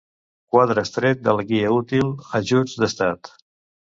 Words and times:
Quadre 0.53 0.83
extret 0.83 1.21
de 1.27 1.35
la 1.41 1.43
guia 1.51 1.69
útil 1.75 2.09
'Ajuts 2.39 2.75
d'Estat' 2.85 3.33